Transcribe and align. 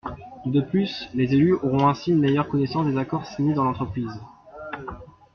De 0.47 0.61
plus, 0.61 1.09
les 1.13 1.31
élus 1.35 1.53
auront 1.57 1.87
ainsi 1.87 2.09
une 2.09 2.21
meilleure 2.21 2.47
connaissance 2.49 2.87
des 2.87 2.97
accords 2.97 3.27
signés 3.27 3.53
dans 3.53 3.65
l’entreprise. 3.65 4.09